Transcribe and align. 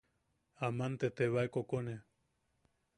Aman 0.67 0.93
te 0.99 1.07
tebae 1.17 1.47
kokone. 1.53 1.95